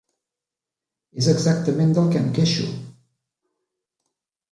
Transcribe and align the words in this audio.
És 1.23 1.27
exactament 1.33 1.93
del 1.97 2.09
que 2.15 2.21
em 2.21 2.31
queixo! 2.39 2.65